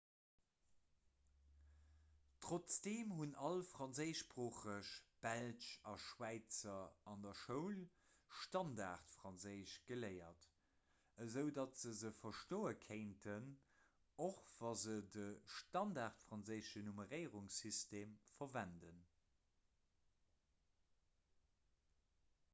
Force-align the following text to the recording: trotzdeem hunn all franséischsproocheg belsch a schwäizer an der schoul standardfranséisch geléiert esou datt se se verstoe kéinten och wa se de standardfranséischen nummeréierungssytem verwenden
trotzdeem 2.43 3.09
hunn 3.17 3.33
all 3.47 3.59
franséischsproocheg 3.71 4.87
belsch 5.25 5.67
a 5.91 5.93
schwäizer 6.05 6.79
an 7.11 7.25
der 7.27 7.35
schoul 7.41 7.83
standardfranséisch 8.45 9.75
geléiert 9.91 10.47
esou 11.27 11.45
datt 11.59 11.77
se 11.83 11.93
se 12.01 12.11
verstoe 12.23 12.73
kéinten 12.87 13.53
och 14.29 14.41
wa 14.65 14.73
se 14.85 14.97
de 15.17 15.27
standardfranséischen 15.59 16.87
nummeréierungssytem 16.89 18.17
verwenden 18.41 19.05